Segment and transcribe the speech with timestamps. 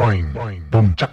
[0.00, 1.12] boing, boing, boom, chuck,